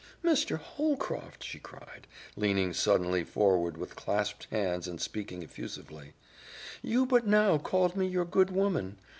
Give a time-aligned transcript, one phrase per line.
[0.23, 0.57] "Mr.
[0.57, 6.13] Holcroft," she cried, leaning suddenly forward with clasped hands and speaking effusively,
[6.81, 8.97] "you but now called me your good woman.